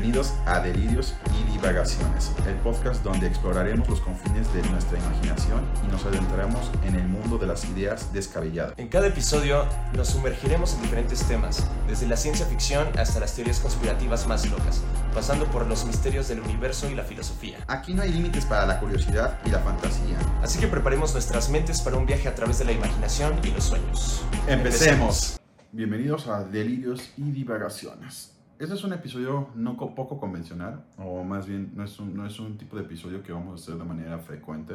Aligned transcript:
Bienvenidos 0.00 0.32
a 0.46 0.60
Delirios 0.60 1.14
y 1.38 1.52
Divagaciones, 1.52 2.32
el 2.46 2.54
podcast 2.54 3.04
donde 3.04 3.26
exploraremos 3.26 3.86
los 3.86 4.00
confines 4.00 4.50
de 4.54 4.62
nuestra 4.70 4.98
imaginación 4.98 5.60
y 5.86 5.92
nos 5.92 6.06
adentraremos 6.06 6.70
en 6.86 6.94
el 6.94 7.06
mundo 7.06 7.36
de 7.36 7.46
las 7.46 7.66
ideas 7.66 8.10
descabelladas. 8.10 8.72
En 8.78 8.88
cada 8.88 9.08
episodio 9.08 9.66
nos 9.94 10.08
sumergiremos 10.08 10.72
en 10.72 10.80
diferentes 10.80 11.22
temas, 11.28 11.66
desde 11.86 12.08
la 12.08 12.16
ciencia 12.16 12.46
ficción 12.46 12.88
hasta 12.98 13.20
las 13.20 13.34
teorías 13.34 13.60
conspirativas 13.60 14.26
más 14.26 14.50
locas, 14.50 14.80
pasando 15.12 15.44
por 15.44 15.66
los 15.66 15.84
misterios 15.84 16.28
del 16.28 16.40
universo 16.40 16.88
y 16.88 16.94
la 16.94 17.04
filosofía. 17.04 17.58
Aquí 17.66 17.92
no 17.92 18.00
hay 18.00 18.10
límites 18.10 18.46
para 18.46 18.64
la 18.64 18.80
curiosidad 18.80 19.38
y 19.44 19.50
la 19.50 19.58
fantasía. 19.58 20.16
Así 20.42 20.58
que 20.58 20.66
preparemos 20.66 21.12
nuestras 21.12 21.50
mentes 21.50 21.82
para 21.82 21.98
un 21.98 22.06
viaje 22.06 22.26
a 22.26 22.34
través 22.34 22.58
de 22.58 22.64
la 22.64 22.72
imaginación 22.72 23.38
y 23.44 23.48
los 23.48 23.64
sueños. 23.64 24.24
Empecemos. 24.46 25.38
Bienvenidos 25.72 26.26
a 26.26 26.42
Delirios 26.42 27.10
y 27.18 27.30
Divagaciones. 27.32 28.39
Este 28.60 28.74
es 28.74 28.84
un 28.84 28.92
episodio 28.92 29.48
no 29.54 29.74
co- 29.74 29.94
poco 29.94 30.20
convencional, 30.20 30.84
o 30.98 31.24
más 31.24 31.46
bien 31.46 31.72
no 31.74 31.82
es, 31.82 31.98
un, 31.98 32.14
no 32.14 32.26
es 32.26 32.38
un 32.38 32.58
tipo 32.58 32.76
de 32.76 32.82
episodio 32.82 33.22
que 33.22 33.32
vamos 33.32 33.52
a 33.52 33.62
hacer 33.62 33.78
de 33.78 33.84
manera 33.84 34.18
frecuente, 34.18 34.74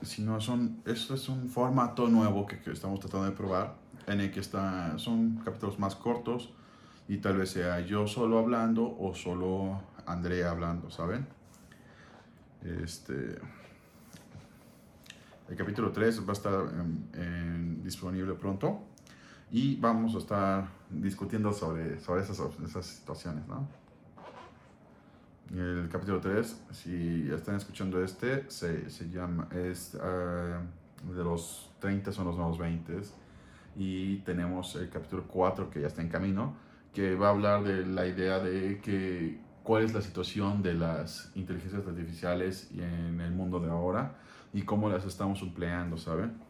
sino 0.00 0.40
son, 0.40 0.80
esto 0.86 1.12
es 1.12 1.28
un 1.28 1.50
formato 1.50 2.08
nuevo 2.08 2.46
que, 2.46 2.58
estamos 2.72 3.00
tratando 3.00 3.26
de 3.26 3.32
probar, 3.32 3.74
en 4.06 4.22
el 4.22 4.30
que 4.30 4.40
está, 4.40 4.98
son 4.98 5.36
capítulos 5.44 5.78
más 5.78 5.94
cortos 5.94 6.54
y 7.06 7.18
tal 7.18 7.36
vez 7.36 7.50
sea 7.50 7.80
yo 7.80 8.06
solo 8.06 8.38
hablando 8.38 8.96
o 8.98 9.14
solo 9.14 9.82
Andrea 10.06 10.50
hablando, 10.50 10.90
¿saben? 10.90 11.26
Este, 12.64 13.38
el 15.50 15.54
capítulo 15.54 15.92
3 15.92 16.26
va 16.26 16.30
a 16.30 16.32
estar 16.32 16.64
disponible 17.82 18.32
pronto 18.32 18.80
y 19.50 19.76
vamos 19.76 20.14
a 20.14 20.18
estar 20.18 20.77
discutiendo 20.90 21.52
sobre, 21.52 22.00
sobre 22.00 22.22
esas, 22.22 22.40
esas 22.64 22.86
situaciones, 22.86 23.46
¿no? 23.46 23.68
El 25.54 25.88
capítulo 25.90 26.20
3, 26.20 26.64
si 26.72 27.30
están 27.32 27.56
escuchando 27.56 28.04
este, 28.04 28.50
se, 28.50 28.90
se 28.90 29.08
llama, 29.08 29.48
es 29.50 29.94
eh, 29.94 30.58
de 31.10 31.24
los 31.24 31.70
30 31.80 32.12
son 32.12 32.26
los 32.26 32.36
nuevos 32.36 32.58
20 32.58 33.00
y 33.76 34.16
tenemos 34.18 34.74
el 34.76 34.90
capítulo 34.90 35.24
4 35.26 35.70
que 35.70 35.80
ya 35.80 35.86
está 35.86 36.02
en 36.02 36.08
camino, 36.08 36.54
que 36.92 37.14
va 37.14 37.28
a 37.28 37.30
hablar 37.30 37.64
de 37.64 37.86
la 37.86 38.06
idea 38.06 38.40
de 38.40 38.80
que 38.80 39.40
cuál 39.62 39.84
es 39.84 39.94
la 39.94 40.02
situación 40.02 40.62
de 40.62 40.74
las 40.74 41.30
inteligencias 41.34 41.86
artificiales 41.86 42.70
en 42.72 43.20
el 43.20 43.32
mundo 43.32 43.60
de 43.60 43.70
ahora 43.70 44.16
y 44.52 44.62
cómo 44.62 44.88
las 44.88 45.04
estamos 45.04 45.40
empleando, 45.42 45.96
¿saben? 45.96 46.47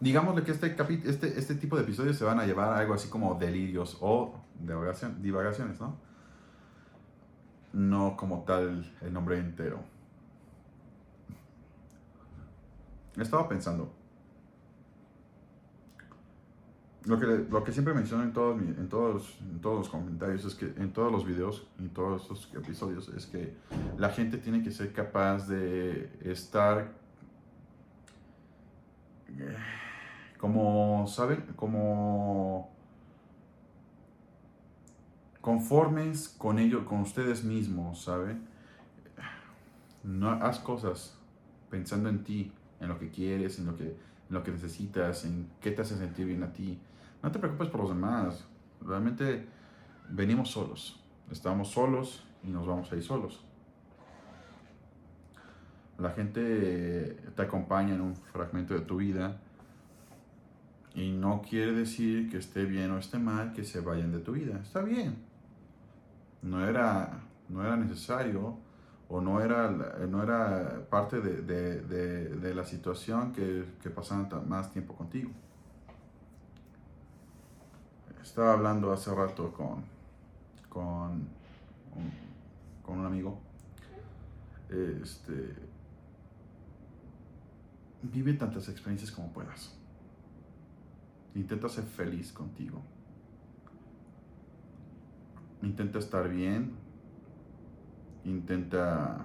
Digámosle 0.00 0.44
que 0.44 0.52
este, 0.52 0.76
capi- 0.76 1.04
este, 1.04 1.38
este 1.38 1.54
tipo 1.56 1.76
de 1.76 1.82
episodios 1.82 2.16
se 2.16 2.24
van 2.24 2.38
a 2.38 2.46
llevar 2.46 2.72
a 2.72 2.78
algo 2.78 2.94
así 2.94 3.08
como 3.08 3.34
delirios 3.34 3.98
o 4.00 4.34
divagaciones, 5.20 5.80
¿no? 5.80 5.96
No 7.72 8.16
como 8.16 8.44
tal 8.44 8.90
el 9.00 9.12
nombre 9.12 9.38
entero. 9.38 9.80
Estaba 13.16 13.48
pensando. 13.48 13.92
Lo 17.04 17.18
que, 17.18 17.26
lo 17.26 17.64
que 17.64 17.72
siempre 17.72 17.94
menciono 17.94 18.22
en 18.22 18.32
todos, 18.32 18.60
en, 18.60 18.88
todos, 18.88 19.36
en 19.40 19.60
todos 19.60 19.78
los 19.78 19.88
comentarios 19.88 20.44
es 20.44 20.54
que 20.54 20.66
en 20.66 20.92
todos 20.92 21.10
los 21.10 21.24
videos 21.24 21.66
y 21.78 21.88
todos 21.88 22.22
estos 22.22 22.52
episodios 22.54 23.08
es 23.08 23.26
que 23.26 23.56
la 23.96 24.10
gente 24.10 24.36
tiene 24.38 24.62
que 24.62 24.70
ser 24.70 24.92
capaz 24.92 25.48
de 25.48 26.12
estar 26.22 26.92
eh, 29.38 29.56
como, 30.38 31.06
¿saben? 31.08 31.44
Como 31.56 32.70
conformes 35.40 36.28
con 36.28 36.58
ello, 36.58 36.84
con 36.84 37.00
ustedes 37.00 37.44
mismos, 37.44 38.02
¿saben? 38.04 38.46
No 40.04 40.30
haz 40.30 40.60
cosas 40.60 41.18
pensando 41.70 42.08
en 42.08 42.22
ti, 42.22 42.52
en 42.80 42.88
lo 42.88 42.98
que 42.98 43.10
quieres, 43.10 43.58
en 43.58 43.66
lo 43.66 43.76
que, 43.76 43.84
en 43.84 43.96
lo 44.30 44.42
que 44.42 44.52
necesitas, 44.52 45.24
en 45.24 45.50
qué 45.60 45.72
te 45.72 45.82
hace 45.82 45.96
sentir 45.96 46.26
bien 46.26 46.42
a 46.42 46.52
ti. 46.52 46.78
No 47.22 47.32
te 47.32 47.38
preocupes 47.38 47.68
por 47.68 47.80
los 47.80 47.90
demás. 47.90 48.46
Realmente 48.80 49.46
venimos 50.08 50.50
solos. 50.50 51.00
Estamos 51.30 51.68
solos 51.68 52.24
y 52.44 52.48
nos 52.48 52.66
vamos 52.66 52.90
a 52.92 52.96
ir 52.96 53.02
solos. 53.02 53.44
La 55.98 56.10
gente 56.10 57.20
te 57.34 57.42
acompaña 57.42 57.94
en 57.94 58.00
un 58.00 58.14
fragmento 58.14 58.72
de 58.74 58.80
tu 58.82 58.98
vida 58.98 59.40
y 60.94 61.12
no 61.12 61.42
quiere 61.42 61.72
decir 61.72 62.30
que 62.30 62.38
esté 62.38 62.64
bien 62.64 62.90
o 62.90 62.98
esté 62.98 63.18
mal 63.18 63.52
que 63.52 63.64
se 63.64 63.80
vayan 63.80 64.12
de 64.12 64.18
tu 64.20 64.32
vida. 64.32 64.58
Está 64.62 64.82
bien. 64.82 65.16
No 66.42 66.64
era, 66.66 67.20
no 67.48 67.64
era 67.64 67.76
necesario 67.76 68.56
o 69.08 69.20
no 69.20 69.40
era, 69.40 69.70
no 69.70 70.22
era 70.22 70.86
parte 70.90 71.20
de, 71.20 71.42
la 72.54 72.64
situación 72.64 73.32
que, 73.32 73.64
ta- 74.28 74.40
más 74.40 74.72
tiempo 74.72 74.94
contigo. 74.94 75.30
Estaba 78.22 78.52
hablando 78.52 78.92
hace 78.92 79.12
rato 79.14 79.52
con, 79.52 79.84
con 80.68 81.28
un 82.98 83.06
amigo. 83.06 83.38
Este, 84.68 85.54
vive 88.02 88.34
tantas 88.34 88.68
experiencias 88.68 89.10
como 89.10 89.32
puedas. 89.32 89.77
Intenta 91.34 91.68
ser 91.68 91.84
feliz 91.84 92.32
contigo. 92.32 92.82
Intenta 95.62 95.98
estar 95.98 96.28
bien. 96.28 96.72
Intenta 98.24 99.24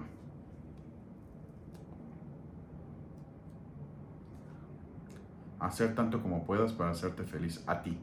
hacer 5.58 5.94
tanto 5.94 6.22
como 6.22 6.44
puedas 6.44 6.72
para 6.72 6.90
hacerte 6.90 7.24
feliz 7.24 7.62
a 7.66 7.82
ti. 7.82 7.98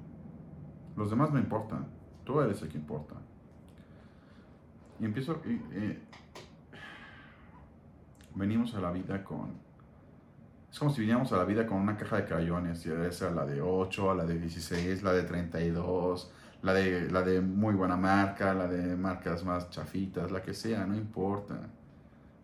Los 0.96 1.10
demás 1.10 1.32
no 1.32 1.40
importan. 1.40 1.88
Tú 2.26 2.42
eres 2.42 2.62
el 2.62 2.70
que 2.70 2.78
importa. 2.78 3.16
Y 5.00 5.06
empiezo... 5.06 5.42
eh, 5.46 6.00
venimos 8.36 8.76
a 8.76 8.82
la 8.82 8.92
vida 8.92 9.24
con... 9.24 9.71
Como 10.82 10.92
si 10.92 11.02
viniéramos 11.02 11.32
a 11.32 11.38
la 11.38 11.44
vida 11.44 11.68
con 11.68 11.78
una 11.78 11.96
caja 11.96 12.18
de 12.18 12.26
crayones, 12.26 12.84
ya 12.84 13.12
sea 13.12 13.30
la 13.30 13.46
de 13.46 13.62
8, 13.62 14.16
la 14.16 14.26
de 14.26 14.40
16, 14.40 15.04
la 15.04 15.14
de 15.14 15.22
32, 15.22 16.32
la 16.64 16.74
de, 16.74 17.08
la 17.12 17.22
de 17.22 17.40
muy 17.40 17.76
buena 17.76 17.96
marca, 17.96 18.56
la 18.56 18.66
de 18.66 18.96
marcas 18.98 19.46
más 19.46 19.70
chafitas, 19.70 20.32
la 20.32 20.42
que 20.42 20.56
sea, 20.56 20.88
no 20.88 20.96
importa. 20.96 21.70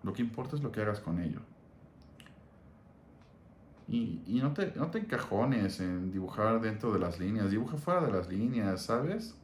Lo 0.03 0.13
que 0.13 0.21
importa 0.21 0.55
es 0.55 0.61
lo 0.61 0.71
que 0.71 0.83
hagas 0.83 0.99
con 0.99 1.19
ello. 1.19 1.39
Y, 3.87 4.21
y 4.27 4.39
no, 4.39 4.53
te, 4.53 4.71
no 4.75 4.91
te 4.91 4.99
encajones 4.99 5.79
en 5.79 6.11
dibujar 6.11 6.61
dentro 6.61 6.93
de 6.93 6.99
las 6.99 7.19
líneas, 7.19 7.49
dibuja 7.49 7.77
fuera 7.77 8.01
de 8.01 8.11
las 8.11 8.29
líneas, 8.29 8.83
¿sabes? 8.83 9.35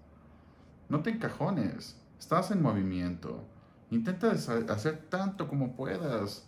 No 0.88 1.02
te 1.02 1.10
encajones, 1.10 2.00
estás 2.20 2.52
en 2.52 2.62
movimiento. 2.62 3.44
Intenta 3.90 4.30
hacer 4.30 4.98
tanto 5.10 5.48
como 5.48 5.76
puedas. 5.76 6.48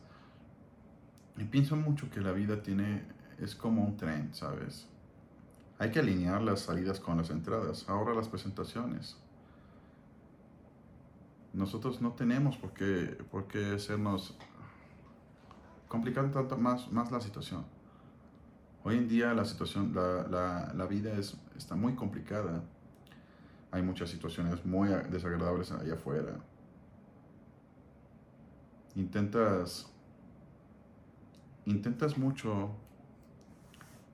Y 1.37 1.43
pienso 1.43 1.75
mucho 1.75 2.09
que 2.09 2.21
la 2.21 2.31
vida 2.31 2.61
tiene, 2.63 3.03
es 3.39 3.55
como 3.55 3.83
un 3.83 3.97
tren, 3.97 4.33
¿sabes? 4.33 4.87
Hay 5.77 5.91
que 5.91 5.99
alinear 5.99 6.41
las 6.41 6.61
salidas 6.61 6.99
con 6.99 7.17
las 7.17 7.29
entradas. 7.29 7.85
Ahora 7.89 8.13
las 8.13 8.29
presentaciones. 8.29 9.17
Nosotros 11.53 12.01
no 12.01 12.13
tenemos 12.13 12.57
por 12.57 12.73
qué, 12.73 13.17
por 13.31 13.47
qué 13.47 13.75
hacernos 13.75 14.37
complicar 15.87 16.31
tanto 16.31 16.57
más, 16.57 16.91
más 16.91 17.11
la 17.11 17.19
situación. 17.19 17.65
Hoy 18.83 18.97
en 18.97 19.07
día 19.07 19.33
la 19.33 19.45
situación, 19.45 19.93
la, 19.95 20.27
la, 20.27 20.73
la 20.73 20.85
vida 20.85 21.17
es, 21.17 21.37
está 21.57 21.75
muy 21.75 21.95
complicada. 21.95 22.63
Hay 23.71 23.81
muchas 23.81 24.09
situaciones 24.09 24.65
muy 24.65 24.89
desagradables 25.09 25.71
allá 25.71 25.95
afuera. 25.95 26.37
Intentas, 28.95 29.91
intentas 31.65 32.17
mucho 32.17 32.71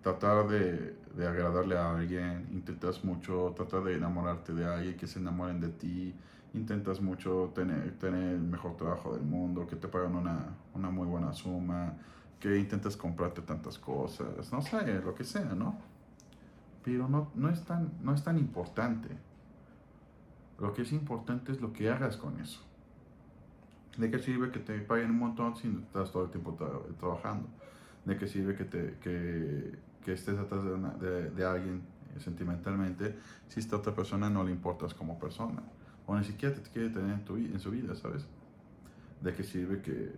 tratar 0.01 0.47
de, 0.47 0.97
de 1.15 1.27
agradarle 1.27 1.77
a 1.77 1.95
alguien, 1.95 2.47
intentas 2.51 3.03
mucho 3.03 3.53
tratar 3.55 3.83
de 3.83 3.95
enamorarte 3.95 4.53
de 4.53 4.65
alguien, 4.65 4.97
que 4.97 5.07
se 5.07 5.19
enamoren 5.19 5.59
de 5.59 5.69
ti, 5.69 6.15
intentas 6.53 6.99
mucho 7.01 7.51
tener, 7.53 7.97
tener 7.97 8.35
el 8.35 8.41
mejor 8.41 8.75
trabajo 8.75 9.13
del 9.13 9.23
mundo, 9.23 9.67
que 9.67 9.75
te 9.75 9.87
pagan 9.87 10.15
una, 10.15 10.55
una 10.73 10.89
muy 10.89 11.07
buena 11.07 11.33
suma, 11.33 11.93
que 12.39 12.57
intentas 12.57 12.97
comprarte 12.97 13.41
tantas 13.41 13.77
cosas, 13.77 14.51
no 14.51 14.61
sé, 14.61 15.01
lo 15.01 15.13
que 15.13 15.23
sea, 15.23 15.53
¿no? 15.53 15.77
Pero 16.83 17.07
no, 17.07 17.31
no, 17.35 17.49
es 17.49 17.63
tan, 17.63 17.91
no 18.01 18.13
es 18.13 18.23
tan 18.23 18.39
importante. 18.39 19.09
Lo 20.59 20.73
que 20.73 20.81
es 20.81 20.91
importante 20.91 21.51
es 21.51 21.61
lo 21.61 21.71
que 21.73 21.89
hagas 21.89 22.17
con 22.17 22.39
eso. 22.39 22.59
¿De 23.97 24.09
qué 24.09 24.19
sirve 24.19 24.51
que 24.51 24.59
te 24.59 24.79
paguen 24.79 25.11
un 25.11 25.19
montón 25.19 25.55
si 25.55 25.67
estás 25.67 26.11
todo 26.11 26.23
el 26.25 26.31
tiempo 26.31 26.57
tra- 26.57 26.97
trabajando? 26.97 27.47
¿De 28.05 28.17
qué 28.17 28.27
sirve 28.27 28.55
que, 28.55 28.65
te, 28.65 28.97
que, 28.99 29.77
que 30.03 30.13
estés 30.13 30.37
atrás 30.39 30.63
de- 30.99 31.29
de 31.31 31.45
alguien 31.45 31.81
sentimentalmente 32.17 33.15
si 33.47 33.59
esta 33.59 33.77
otra 33.77 33.93
persona 33.95 34.29
no 34.29 34.43
le 34.43 34.51
importas 34.51 34.93
como 34.93 35.17
persona 35.19 35.61
o 36.05 36.17
ni 36.17 36.23
siquiera 36.25 36.55
te 36.55 36.61
quiere 36.69 36.89
tener 36.89 37.11
en, 37.11 37.25
tu, 37.25 37.35
en 37.37 37.59
su 37.59 37.71
vida, 37.71 37.95
¿sabes? 37.95 38.25
¿De 39.21 39.33
qué 39.33 39.43
sirve 39.43 39.81
que... 39.81 40.13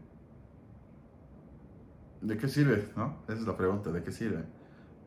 ¿De 2.22 2.38
qué 2.38 2.48
sirve? 2.48 2.90
¿No? 2.96 3.18
Esa 3.28 3.40
es 3.40 3.48
la 3.48 3.58
pregunta, 3.58 3.92
¿de 3.92 4.02
qué 4.02 4.12
sirve? 4.12 4.44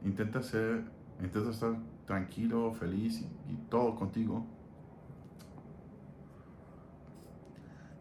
Intenta 0.05 0.43
ser, 0.43 0.85
intenta 1.23 1.51
estar 1.51 1.75
tranquilo, 2.05 2.73
feliz 2.75 3.23
y, 3.23 3.53
y 3.53 3.57
todo 3.71 3.97
contigo 3.97 4.47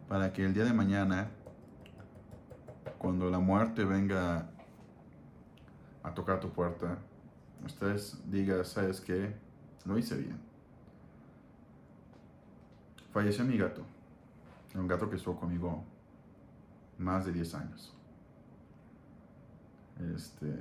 para 0.08 0.32
que 0.32 0.44
el 0.44 0.54
día 0.54 0.64
de 0.64 0.72
mañana, 0.72 1.30
cuando 2.98 3.30
la 3.30 3.38
muerte 3.38 3.84
venga 3.84 4.48
a 6.02 6.14
tocar 6.14 6.40
tu 6.40 6.50
puerta, 6.50 6.98
ustedes 7.64 8.18
digan, 8.30 8.64
¿sabes 8.64 9.00
qué? 9.00 9.34
Lo 9.84 9.98
hice 9.98 10.16
bien. 10.16 10.38
Falleció 13.12 13.44
mi 13.44 13.56
gato. 13.56 13.82
Un 14.74 14.86
gato 14.86 15.08
que 15.08 15.16
estuvo 15.16 15.36
conmigo 15.40 15.82
más 16.98 17.24
de 17.24 17.32
10 17.32 17.54
años. 17.54 17.94
Este. 20.14 20.54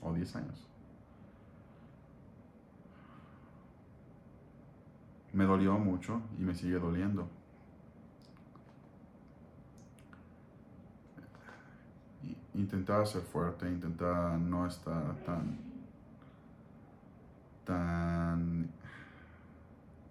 O 0.00 0.12
10 0.12 0.36
años. 0.36 0.66
Me 5.32 5.44
dolió 5.44 5.78
mucho 5.78 6.22
y 6.38 6.42
me 6.42 6.54
sigue 6.54 6.78
doliendo. 6.78 7.28
Intentaba 12.56 13.04
ser 13.06 13.22
fuerte, 13.22 13.68
intentaba 13.68 14.36
no 14.36 14.66
estar 14.66 15.14
tan, 15.24 15.58
tan, 17.64 18.70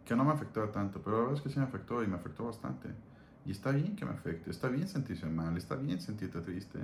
que 0.05 0.15
no 0.15 0.23
me 0.23 0.31
afectaba 0.31 0.71
tanto, 0.71 1.01
pero 1.01 1.17
la 1.17 1.21
verdad 1.23 1.37
es 1.37 1.41
que 1.41 1.49
sí 1.49 1.59
me 1.59 1.65
afectó 1.65 2.03
y 2.03 2.07
me 2.07 2.15
afectó 2.15 2.45
bastante. 2.45 2.89
Y 3.45 3.51
está 3.51 3.71
bien 3.71 3.95
que 3.95 4.05
me 4.05 4.11
afecte, 4.11 4.49
está 4.49 4.69
bien 4.69 4.87
sentirse 4.87 5.25
mal, 5.27 5.57
está 5.57 5.75
bien 5.75 5.99
sentirte 5.99 6.41
triste, 6.41 6.79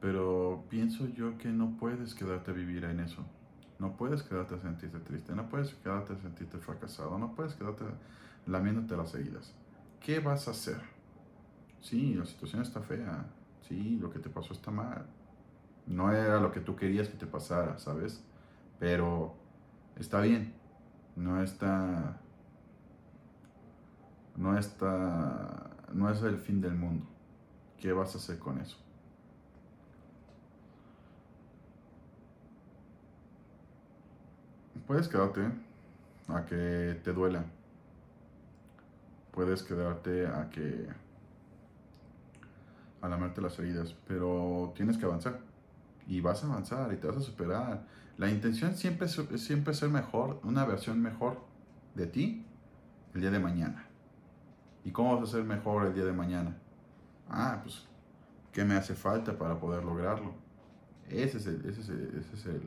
pero 0.00 0.64
pienso 0.68 1.06
yo 1.08 1.38
que 1.38 1.48
no 1.48 1.76
puedes 1.76 2.14
quedarte 2.14 2.50
a 2.50 2.54
vivir 2.54 2.84
en 2.84 3.00
eso. 3.00 3.24
No 3.78 3.96
puedes 3.96 4.22
quedarte 4.22 4.54
a 4.54 4.58
sentirte 4.58 5.00
triste, 5.00 5.34
no 5.34 5.48
puedes 5.48 5.74
quedarte 5.74 6.12
a 6.12 6.16
sentirte 6.16 6.58
fracasado, 6.58 7.18
no 7.18 7.34
puedes 7.34 7.54
quedarte 7.54 7.84
lamiéndote 8.46 8.96
las 8.96 9.14
heridas. 9.14 9.52
¿Qué 10.00 10.20
vas 10.20 10.46
a 10.48 10.52
hacer? 10.52 10.80
Sí, 11.80 12.14
la 12.14 12.24
situación 12.24 12.62
está 12.62 12.80
fea, 12.80 13.26
lo 13.72 14.10
que 14.10 14.18
te 14.18 14.28
pasó 14.28 14.52
está 14.52 14.70
mal. 14.70 15.06
No 15.86 16.12
era 16.12 16.40
lo 16.40 16.52
que 16.52 16.60
tú 16.60 16.76
querías 16.76 17.08
que 17.08 17.16
te 17.16 17.26
pasara, 17.26 17.78
¿sabes? 17.78 18.22
Pero 18.78 19.34
está 19.96 20.20
bien. 20.20 20.54
No 21.16 21.42
está. 21.42 22.20
No 24.36 24.58
está. 24.58 25.70
No 25.92 26.10
es 26.10 26.22
el 26.22 26.38
fin 26.38 26.60
del 26.60 26.74
mundo. 26.74 27.06
¿Qué 27.78 27.92
vas 27.92 28.14
a 28.14 28.18
hacer 28.18 28.38
con 28.38 28.58
eso? 28.60 28.78
Puedes 34.86 35.08
quedarte 35.08 35.40
a 36.28 36.44
que 36.44 37.00
te 37.02 37.12
duela. 37.12 37.44
Puedes 39.32 39.62
quedarte 39.62 40.26
a 40.26 40.50
que 40.50 40.86
a 43.02 43.08
lamerte 43.08 43.40
las 43.40 43.58
heridas, 43.58 43.94
pero 44.06 44.72
tienes 44.74 44.96
que 44.96 45.04
avanzar. 45.04 45.40
Y 46.06 46.20
vas 46.20 46.42
a 46.42 46.46
avanzar 46.46 46.92
y 46.92 46.96
te 46.96 47.06
vas 47.06 47.16
a 47.16 47.20
superar. 47.20 47.84
La 48.16 48.30
intención 48.30 48.76
siempre 48.76 49.06
es 49.06 49.44
siempre 49.44 49.74
ser 49.74 49.90
mejor, 49.90 50.40
una 50.44 50.64
versión 50.64 51.02
mejor 51.02 51.40
de 51.94 52.06
ti 52.06 52.46
el 53.14 53.20
día 53.20 53.30
de 53.30 53.40
mañana. 53.40 53.86
¿Y 54.84 54.90
cómo 54.90 55.16
vas 55.16 55.28
a 55.28 55.32
ser 55.32 55.44
mejor 55.44 55.86
el 55.86 55.94
día 55.94 56.04
de 56.04 56.12
mañana? 56.12 56.56
Ah, 57.28 57.60
pues, 57.62 57.86
¿qué 58.52 58.64
me 58.64 58.74
hace 58.74 58.94
falta 58.94 59.36
para 59.36 59.58
poder 59.58 59.84
lograrlo? 59.84 60.34
Ese 61.08 61.38
es, 61.38 61.46
el, 61.46 61.64
ese 61.66 61.80
es, 61.80 61.88
es 61.88 62.46
el, 62.46 62.62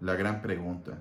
la 0.00 0.14
gran 0.14 0.40
pregunta. 0.42 0.98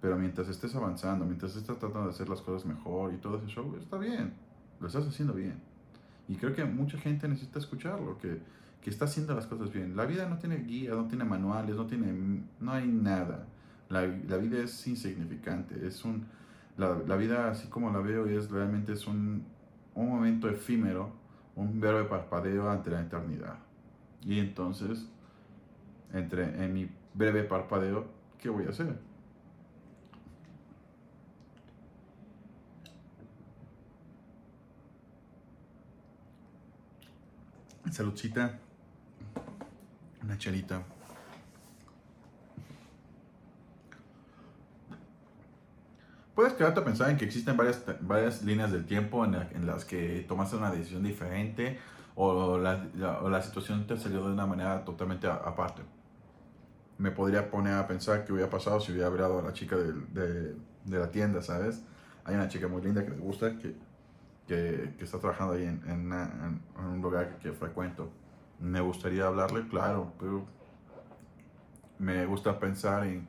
Pero 0.00 0.16
mientras 0.16 0.48
estés 0.48 0.74
avanzando, 0.74 1.24
mientras 1.24 1.56
estés 1.56 1.78
tratando 1.78 2.04
de 2.04 2.10
hacer 2.10 2.28
las 2.28 2.40
cosas 2.40 2.66
mejor 2.66 3.12
y 3.12 3.16
todo 3.16 3.38
ese 3.38 3.48
show, 3.48 3.74
está 3.80 3.98
bien. 3.98 4.34
Lo 4.80 4.86
estás 4.86 5.06
haciendo 5.06 5.34
bien. 5.34 5.60
Y 6.28 6.36
creo 6.36 6.54
que 6.54 6.64
mucha 6.64 6.98
gente 6.98 7.26
necesita 7.26 7.58
escucharlo, 7.58 8.18
que, 8.18 8.38
que 8.82 8.90
está 8.90 9.06
haciendo 9.06 9.34
las 9.34 9.46
cosas 9.46 9.72
bien. 9.72 9.96
La 9.96 10.04
vida 10.04 10.28
no 10.28 10.38
tiene 10.38 10.58
guía, 10.58 10.90
no 10.90 11.08
tiene 11.08 11.24
manuales, 11.24 11.74
no, 11.76 11.86
tiene, 11.86 12.42
no 12.60 12.72
hay 12.72 12.86
nada. 12.86 13.46
La, 13.88 14.06
la 14.06 14.36
vida 14.36 14.62
es 14.62 14.86
insignificante. 14.86 15.86
Es 15.86 16.04
un, 16.04 16.26
la, 16.76 16.98
la, 17.06 17.16
vida, 17.16 17.50
así 17.50 17.68
como 17.68 17.90
la 17.90 18.00
veo, 18.00 18.26
es 18.26 18.50
realmente 18.50 18.92
es 18.92 19.06
un, 19.06 19.44
un 19.94 20.08
momento 20.08 20.48
efímero, 20.48 21.10
un 21.56 21.80
breve 21.80 22.04
parpadeo 22.04 22.70
ante 22.70 22.90
la 22.90 23.00
eternidad. 23.00 23.56
Y 24.24 24.38
entonces, 24.38 25.08
entre 26.12 26.62
en 26.62 26.74
mi 26.74 26.90
breve 27.14 27.42
parpadeo, 27.44 28.06
¿qué 28.38 28.50
voy 28.50 28.66
a 28.66 28.70
hacer? 28.70 29.07
Saludcita. 37.90 38.58
Una 40.22 40.36
chelita. 40.36 40.82
Puedes 46.34 46.52
quedarte 46.52 46.80
a 46.80 46.84
pensar 46.84 47.10
en 47.10 47.16
que 47.16 47.24
existen 47.24 47.56
varias, 47.56 47.82
varias 48.00 48.42
líneas 48.44 48.70
del 48.70 48.84
tiempo 48.84 49.24
en, 49.24 49.66
las 49.66 49.84
que 49.84 50.24
tomaste 50.28 50.56
una 50.56 50.70
decisión 50.70 51.02
diferente 51.02 51.80
o 52.14 52.58
la, 52.58 52.88
o 53.22 53.28
la, 53.28 53.42
situación 53.42 53.86
te 53.86 53.96
salió 53.96 54.24
de 54.24 54.32
una 54.34 54.46
manera 54.46 54.84
totalmente 54.84 55.26
aparte. 55.26 55.82
Me 56.98 57.10
podría 57.10 57.50
poner 57.50 57.74
a 57.74 57.88
pensar 57.88 58.24
qué 58.24 58.32
hubiera 58.32 58.50
pasado 58.50 58.78
si 58.80 58.92
hubiera 58.92 59.08
hablado 59.08 59.40
a 59.40 59.42
la 59.42 59.52
chica 59.52 59.76
de, 59.76 60.54
de, 60.84 60.98
la 60.98 61.10
tienda, 61.10 61.42
¿sabes? 61.42 61.82
Hay 62.24 62.36
una 62.36 62.48
chica 62.48 62.68
muy 62.68 62.82
linda 62.82 63.04
que 63.04 63.10
me 63.10 63.18
gusta, 63.18 63.56
que 63.58 63.74
que, 64.48 64.94
que 64.98 65.04
está 65.04 65.18
trabajando 65.18 65.54
ahí 65.54 65.64
en, 65.64 65.82
en, 65.86 66.60
un 66.76 67.02
lugar 67.02 67.38
que, 67.38 67.52
frecuento. 67.52 68.10
Me 68.58 68.80
gustaría 68.80 69.26
hablarle, 69.26 69.68
claro, 69.68 70.12
pero 70.18 70.44
me 71.98 72.26
gusta 72.26 72.58
pensar 72.58 73.06
en, 73.06 73.28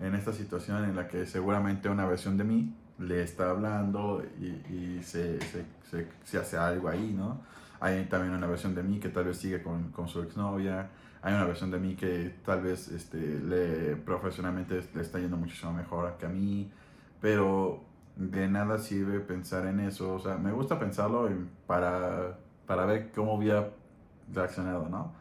en, 0.00 0.14
esta 0.14 0.32
situación 0.32 0.84
en 0.84 0.96
la 0.96 1.06
que 1.06 1.26
seguramente 1.26 1.88
una 1.88 2.06
versión 2.06 2.36
de 2.36 2.44
mí 2.44 2.74
le 2.98 3.22
está 3.22 3.50
hablando 3.50 4.24
y, 4.40 4.46
y 4.72 5.02
se, 5.02 5.38
se, 5.40 6.08
se, 6.24 6.38
hace 6.38 6.56
algo 6.56 6.88
ahí, 6.88 7.14
¿no? 7.16 7.40
Hay 7.78 8.06
también 8.06 8.34
una 8.34 8.46
versión 8.46 8.74
de 8.74 8.82
mí 8.82 8.98
que 8.98 9.10
tal 9.10 9.24
vez 9.26 9.36
sigue 9.36 9.62
con, 9.62 9.90
con 9.92 10.08
su 10.08 10.22
exnovia. 10.22 10.88
Hay 11.22 11.34
una 11.34 11.44
versión 11.44 11.70
de 11.70 11.78
mí 11.78 11.94
que 11.94 12.34
tal 12.44 12.62
vez 12.62 12.88
este, 12.88 13.18
le, 13.18 13.96
profesionalmente 13.96 14.82
le 14.94 15.02
está 15.02 15.18
yendo 15.18 15.36
muchísimo 15.36 15.72
mejor 15.72 16.16
que 16.18 16.26
a 16.26 16.28
mí. 16.28 16.70
Pero 17.20 17.82
de 18.16 18.48
nada 18.48 18.78
sirve 18.78 19.20
pensar 19.20 19.66
en 19.66 19.80
eso. 19.80 20.14
O 20.14 20.18
sea, 20.18 20.36
me 20.36 20.52
gusta 20.52 20.78
pensarlo 20.78 21.28
para, 21.66 22.38
para 22.66 22.86
ver 22.86 23.10
cómo 23.12 23.34
hubiera 23.34 23.70
reaccionado, 24.32 24.88
¿no? 24.88 25.12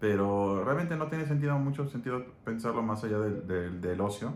Pero 0.00 0.64
realmente 0.64 0.96
no 0.96 1.08
tiene 1.08 1.26
sentido, 1.26 1.58
mucho 1.58 1.88
sentido 1.88 2.24
pensarlo 2.44 2.82
más 2.82 3.02
allá 3.04 3.18
del, 3.18 3.80
del, 3.80 4.00
ocio, 4.00 4.32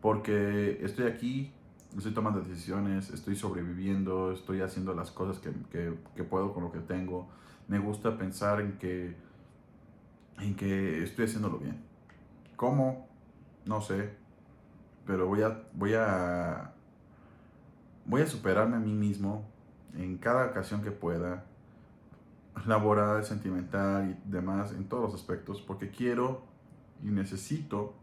porque 0.00 0.78
estoy 0.82 1.06
aquí, 1.06 1.52
estoy 1.96 2.12
tomando 2.12 2.40
decisiones, 2.40 3.10
estoy 3.10 3.36
sobreviviendo, 3.36 4.32
estoy 4.32 4.62
haciendo 4.62 4.94
las 4.94 5.10
cosas 5.10 5.38
que, 5.38 5.50
que, 5.70 5.94
que, 6.16 6.24
puedo 6.24 6.54
con 6.54 6.64
lo 6.64 6.72
que 6.72 6.80
tengo. 6.80 7.28
Me 7.68 7.78
gusta 7.78 8.16
pensar 8.16 8.60
en 8.62 8.78
que, 8.78 9.14
en 10.40 10.56
que 10.56 11.02
estoy 11.02 11.26
haciéndolo 11.26 11.58
bien. 11.58 11.76
¿Cómo? 12.56 13.06
No 13.66 13.82
sé, 13.82 14.14
pero 15.06 15.26
voy 15.26 15.42
a, 15.42 15.62
voy 15.74 15.92
a 15.94 16.71
Voy 18.04 18.22
a 18.22 18.26
superarme 18.26 18.76
a 18.76 18.80
mí 18.80 18.92
mismo 18.92 19.44
en 19.94 20.18
cada 20.18 20.46
ocasión 20.46 20.82
que 20.82 20.90
pueda, 20.90 21.44
laboral, 22.66 23.24
sentimental 23.24 24.10
y 24.10 24.30
demás, 24.30 24.72
en 24.72 24.88
todos 24.88 25.04
los 25.04 25.14
aspectos, 25.14 25.60
porque 25.60 25.90
quiero 25.90 26.42
y 27.02 27.06
necesito 27.06 27.94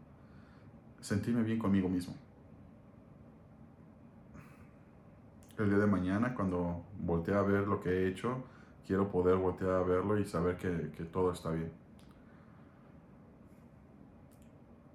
sentirme 1.00 1.42
bien 1.42 1.58
conmigo 1.58 1.88
mismo. 1.88 2.14
El 5.58 5.68
día 5.68 5.78
de 5.78 5.86
mañana, 5.86 6.34
cuando 6.34 6.84
voltee 6.98 7.34
a 7.34 7.42
ver 7.42 7.68
lo 7.68 7.80
que 7.80 7.90
he 7.90 8.08
hecho, 8.08 8.44
quiero 8.86 9.10
poder 9.10 9.36
voltear 9.36 9.72
a 9.72 9.82
verlo 9.82 10.18
y 10.18 10.24
saber 10.24 10.56
que, 10.56 10.90
que 10.96 11.04
todo 11.04 11.32
está 11.32 11.50
bien. 11.50 11.70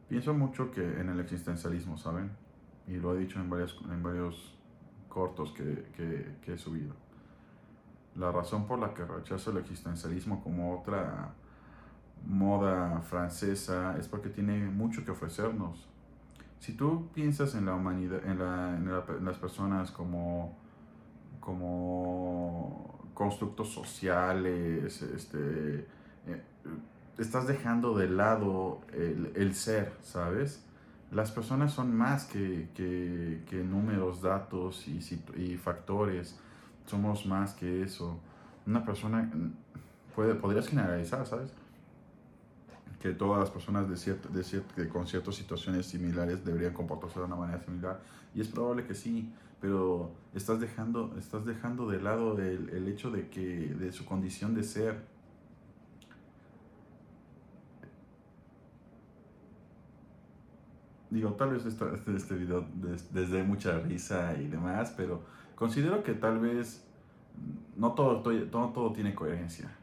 Pienso 0.09 0.33
mucho 0.33 0.71
que 0.71 0.81
en 0.81 1.09
el 1.09 1.19
existencialismo, 1.19 1.97
¿saben? 1.97 2.31
Y 2.88 2.95
lo 2.97 3.15
he 3.15 3.19
dicho 3.19 3.39
en, 3.39 3.50
varios, 3.50 3.79
en 3.89 4.01
varios 4.01 4.54
cortos 5.15 5.53
que, 5.53 5.86
que, 6.43 6.53
he 6.53 6.57
subido. 6.57 6.93
La 8.15 8.34
razón 8.34 8.67
por 8.67 8.79
la 8.79 8.93
que 8.93 9.05
rechazo 9.05 9.51
el 9.51 9.57
existencialismo 9.60 10.43
como 10.43 10.77
otra 10.77 11.29
moda 12.25 13.00
francesa 13.00 13.95
es 13.98 14.10
porque 14.10 14.27
tiene 14.27 14.65
mucho 14.65 15.05
que 15.05 15.12
ofrecernos. 15.12 15.88
si 16.60 16.74
tú 16.74 17.07
piensas 17.13 17.55
en 17.55 17.65
la 17.65 17.75
humanidad, 17.75 18.25
en, 18.25 18.39
la, 18.39 18.75
en, 18.75 19.25
las 19.25 19.38
personas 19.38 19.89
como, 19.91 20.57
como 21.39 23.10
constructos 23.13 23.69
sociales, 23.69 25.01
este, 25.01 25.88
eh, 26.27 26.41
estás 27.17 27.48
dejando 27.48 27.98
de 27.98 28.10
lado 28.10 28.81
el, 28.91 29.53
ser, 29.55 29.93
¿sabes? 30.01 30.64
Las 31.15 31.31
personas 31.31 31.72
son 31.72 31.95
más 31.95 32.25
que, 32.25 32.67
que, 32.75 33.63
números, 33.63 34.22
datos 34.22 34.86
y, 34.86 35.55
factores. 35.55 36.36
Somos 36.86 37.25
más 37.25 37.53
que 37.53 37.84
eso. 37.84 38.19
Una 38.67 38.84
persona 38.84 39.31
puede, 40.13 40.36
podrías 40.36 40.67
generalizar, 40.67 41.25
¿sabes? 41.25 41.53
que 43.01 43.12
todas 43.12 43.39
las 43.39 43.50
personas 43.50 43.88
cierto, 44.01 44.29
con 44.91 45.07
ciertas 45.07 45.36
situaciones 45.36 45.86
similares 45.86 46.43
deberían 46.43 46.74
comportarse 46.74 47.19
de 47.19 47.25
una 47.25 47.38
manera 47.38 47.63
similar. 47.63 48.01
Y 48.34 48.41
es 48.41 48.50
probable 48.50 48.86
que 48.86 48.93
sí, 48.93 49.31
pero 49.62 50.12
estás 50.34 50.60
dejando, 50.60 51.15
estás 51.17 51.45
dejando 51.45 51.88
de 51.88 52.01
lado 52.01 52.38
el, 52.41 52.69
el 52.72 52.89
hecho 52.89 53.10
de 53.10 53.29
que 53.29 53.74
de 53.74 53.93
su 53.93 54.03
condición 54.03 54.53
de 54.53 54.63
ser. 54.63 55.14
Digo, 61.15 61.31
tal 61.31 61.51
vez 61.51 61.65
este, 61.65 61.86
este 62.13 62.36
video 62.36 62.65
desde 63.12 63.41
mucha 63.41 63.79
risa 63.79 64.36
y 64.38 64.48
demás, 64.48 64.93
pero 64.98 65.22
considero 65.55 66.03
que 66.03 66.12
tal 66.12 66.39
vez 66.39 66.86
no 67.77 67.93
todo, 67.93 68.22
todo, 68.22 68.69
todo 68.74 68.91
tiene 68.91 69.15
coherencia. 69.15 69.74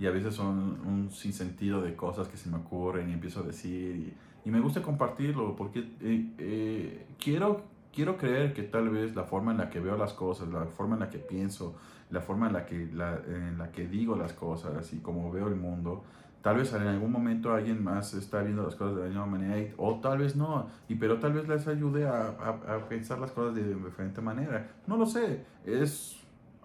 Y 0.00 0.06
a 0.06 0.10
veces 0.10 0.34
son 0.34 0.84
un 0.84 1.12
sinsentido 1.12 1.80
de 1.80 1.94
cosas 1.94 2.26
que 2.26 2.36
se 2.36 2.50
me 2.50 2.56
ocurren 2.56 3.08
y 3.08 3.12
empiezo 3.12 3.38
a 3.38 3.42
decir 3.44 4.14
y, 4.44 4.50
me 4.50 4.58
gusta 4.58 4.82
compartirlo 4.82 5.54
porque 5.54 5.78
eh, 6.00 6.34
eh, 6.38 7.06
quiero, 7.22 7.62
quiero 7.94 8.16
creer 8.16 8.52
que 8.52 8.64
tal 8.64 8.88
vez 8.88 9.14
la 9.14 9.22
forma 9.22 9.52
en 9.52 9.58
la 9.58 9.70
que 9.70 9.78
veo 9.78 9.96
las 9.96 10.12
cosas, 10.12 10.48
la 10.48 10.64
forma 10.66 10.94
en 10.94 11.00
la 11.00 11.10
que 11.10 11.18
pienso, 11.18 11.76
la 12.10 12.20
forma 12.20 12.48
en 12.48 12.54
la 12.54 12.66
que, 12.66 12.88
la, 12.92 13.20
en 13.28 13.58
la 13.58 13.70
que 13.70 13.86
digo 13.86 14.16
las 14.16 14.32
cosas 14.32 14.92
y 14.92 14.98
como 14.98 15.30
veo 15.30 15.46
el 15.46 15.54
mundo, 15.54 16.02
tal 16.42 16.56
vez 16.56 16.72
en 16.72 16.82
algún 16.82 17.12
momento 17.12 17.52
alguien 17.52 17.82
más 17.82 18.14
está 18.14 18.42
viendo 18.42 18.62
las 18.62 18.74
cosas 18.74 18.96
de 18.96 19.02
la 19.02 19.08
misma 19.08 19.26
manera 19.26 19.74
o 19.76 20.00
tal 20.00 20.18
vez 20.18 20.36
no, 20.36 20.68
y, 20.88 20.94
pero 20.94 21.18
tal 21.18 21.34
vez 21.34 21.46
les 21.48 21.66
ayude 21.66 22.06
a, 22.06 22.28
a, 22.28 22.88
pensar 22.88 23.18
las 23.18 23.30
cosas 23.32 23.54
de 23.54 23.74
diferente 23.74 24.20
manera. 24.20 24.70
No 24.86 24.96
lo 24.96 25.06
sé, 25.06 25.44
es 25.64 26.16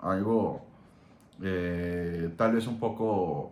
algo 0.02 0.66
eh, 1.42 2.34
tal 2.38 2.54
vez 2.54 2.68
un 2.68 2.80
poco 2.80 3.52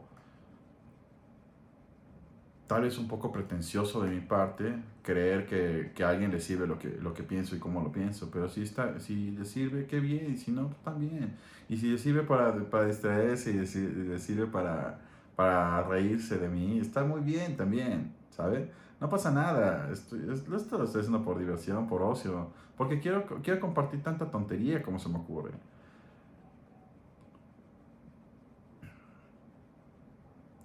tal 2.68 2.84
vez 2.84 2.98
un 2.98 3.08
poco 3.08 3.32
pretencioso 3.32 4.02
de 4.02 4.10
mi 4.10 4.22
parte 4.22 4.74
creer 5.04 5.46
que, 5.46 5.92
que 5.94 6.04
a 6.04 6.10
alguien 6.10 6.32
le 6.32 6.40
sirve 6.40 6.66
lo 6.66 6.80
que, 6.80 6.98
lo 7.02 7.14
que 7.14 7.24
pienso 7.24 7.56
y 7.56 7.60
cómo 7.60 7.82
lo 7.82 7.92
pienso, 7.92 8.32
pero 8.32 8.50
si, 8.50 8.64
está, 8.64 9.00
si 9.00 9.32
le 9.32 9.46
sirve, 9.46 9.86
qué 9.86 10.00
bien, 10.00 10.34
y 10.34 10.38
si 10.38 10.52
no, 10.52 10.72
también. 10.84 11.36
Y 11.70 11.78
si 11.78 11.92
le 11.92 11.98
sirve 11.98 12.24
para, 12.24 12.56
para 12.70 12.86
distraerse 12.86 13.52
y 13.52 13.56
le 13.56 14.18
sirve 14.18 14.48
para, 14.48 15.02
para 15.36 15.84
reírse 15.84 16.38
de 16.38 16.50
mí, 16.50 16.80
está 16.80 17.04
muy 17.04 17.22
bien 17.22 17.58
también, 17.58 18.14
¿sabe? 18.30 18.72
No 19.00 19.10
pasa 19.10 19.32
nada, 19.32 19.90
esto, 19.92 20.16
esto 20.16 20.78
lo 20.78 20.86
estoy 20.86 21.02
haciendo 21.02 21.24
por 21.24 21.40
diversión, 21.40 21.88
por 21.88 22.02
ocio, 22.02 22.48
porque 22.78 23.00
quiero, 23.00 23.26
quiero 23.44 23.60
compartir 23.60 24.02
tanta 24.02 24.30
tontería 24.30 24.82
como 24.82 25.00
se 25.00 25.10
me 25.10 25.18
ocurre. 25.18 25.52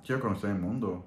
quiero 0.09 0.23
conocer 0.23 0.49
el 0.49 0.59
mundo, 0.59 1.05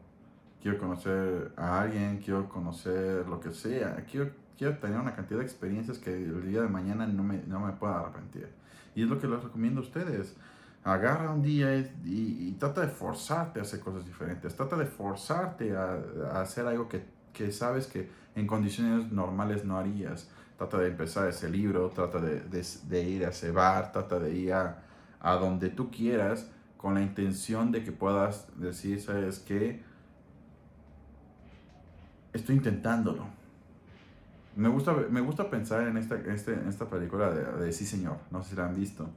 quiero 0.61 0.77
conocer 0.77 1.51
a 1.57 1.81
alguien, 1.81 2.19
quiero 2.23 2.47
conocer 2.47 3.27
lo 3.27 3.39
que 3.39 3.49
sea, 3.49 4.05
quiero, 4.05 4.29
quiero 4.55 4.77
tener 4.77 4.99
una 4.99 5.15
cantidad 5.15 5.39
de 5.39 5.43
experiencias 5.43 5.97
que 5.97 6.13
el 6.13 6.47
día 6.47 6.61
de 6.61 6.67
mañana 6.67 7.07
no 7.07 7.23
me, 7.23 7.41
no 7.47 7.61
me 7.61 7.71
pueda 7.71 7.99
arrepentir. 7.99 8.47
Y 8.93 9.01
es 9.01 9.09
lo 9.09 9.17
que 9.17 9.27
les 9.27 9.41
recomiendo 9.41 9.81
a 9.81 9.83
ustedes. 9.83 10.37
Agarra 10.83 11.31
un 11.31 11.41
día 11.41 11.77
y, 12.03 12.55
trata 12.59 12.81
de 12.81 12.87
forzarte 12.87 13.59
a 13.59 13.61
hacer 13.63 13.79
cosas 13.79 14.05
diferentes, 14.05 14.55
trata 14.55 14.75
de 14.75 14.85
forzarte 14.85 15.75
a, 15.75 15.99
a 16.33 16.41
hacer 16.41 16.65
algo 16.65 16.89
que, 16.89 17.05
que, 17.33 17.51
sabes 17.51 17.85
que 17.87 18.09
en 18.35 18.47
condiciones 18.47 19.11
normales 19.11 19.63
no 19.63 19.77
harías. 19.77 20.29
Trata 20.57 20.77
de 20.77 20.89
empezar 20.89 21.27
ese 21.27 21.49
libro, 21.49 21.89
trata 21.89 22.19
de, 22.19 22.41
de, 22.41 22.65
de 22.87 23.03
ir 23.03 23.25
a 23.25 23.29
ese 23.29 23.51
bar, 23.51 23.91
trata 23.91 24.19
de 24.19 24.33
ir 24.33 24.53
a, 24.53 24.83
a 25.19 25.35
donde 25.35 25.69
tú 25.69 25.89
quieras 25.91 26.49
con 26.77 26.95
la 26.95 27.01
intención 27.01 27.71
de 27.71 27.83
que 27.83 27.91
puedas 27.91 28.47
decir, 28.59 28.99
¿sabes 28.99 29.39
qué? 29.39 29.83
Estoy 32.33 32.55
intentándolo. 32.55 33.27
Me 34.55 34.67
gusta, 34.67 34.93
me 35.09 35.21
gusta 35.21 35.49
pensar 35.49 35.87
en 35.87 35.97
esta, 35.97 36.15
este, 36.15 36.53
en 36.53 36.67
esta 36.67 36.85
película 36.89 37.31
de, 37.31 37.71
Sí 37.71 37.85
Señor, 37.85 38.17
no 38.31 38.43
sé 38.43 38.51
si 38.51 38.55
la 38.55 38.65
han 38.65 38.75
visto. 38.75 39.07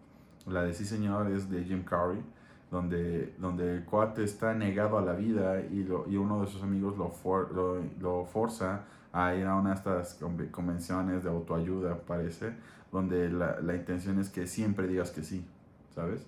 La 0.47 0.63
de 0.63 0.75
Sí 0.75 0.85
Señor 0.85 1.31
es 1.31 1.51
de 1.51 1.65
Jim 1.65 1.85
Carrey, 1.85 2.23
donde, 2.71 3.35
donde 3.39 3.77
el 3.77 3.85
cuate 3.85 4.25
está 4.25 4.53
negado 4.55 4.99
a 4.99 5.03
la 5.03 5.13
vida 5.13 5.61
y, 5.61 5.87
y 6.09 6.17
uno 6.17 6.41
de 6.41 6.47
sus 6.47 6.63
amigos 6.63 6.97
lo, 6.97 7.13
lo, 7.55 7.83
lo, 8.01 8.25
forza 8.27 8.83
a 9.13 9.35
ir 9.35 9.47
a 9.47 9.55
una 9.55 9.71
de 9.71 9.77
estas 9.77 10.21
convenciones 10.51 11.23
de 11.23 11.31
autoayuda, 11.31 11.97
parece, 11.99 12.53
donde 12.93 13.31
la, 13.31 13.61
la 13.61 13.75
intención 13.75 14.19
es 14.19 14.29
que 14.29 14.47
siempre 14.47 14.87
digas 14.89 15.11
que 15.11 15.23
sí, 15.23 15.47
¿sabes? 15.95 16.27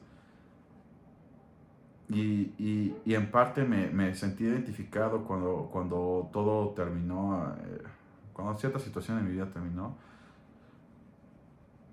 Y, 2.09 2.53
y, 2.59 2.97
y, 3.05 3.15
en 3.15 3.31
parte 3.33 3.65
me, 3.65 3.89
me, 3.89 4.15
sentí 4.15 4.45
identificado 4.45 5.25
cuando, 5.25 5.69
cuando 5.73 6.31
todo 6.33 6.71
terminó, 6.71 7.53
eh, 7.65 7.83
cuando 8.33 8.57
cierta 8.57 8.79
situación 8.79 9.19
en 9.19 9.25
mi 9.25 9.33
vida 9.33 9.51
terminó. 9.51 9.97